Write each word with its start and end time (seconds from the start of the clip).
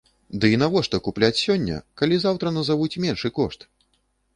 Ды 0.43 0.47
і 0.55 0.59
навошта 0.63 1.01
купляць 1.09 1.39
сёння, 1.43 1.77
калі 2.03 2.15
заўтра 2.27 2.57
назавуць 2.59 2.93
меншы 3.09 3.37
кошт? 3.41 3.73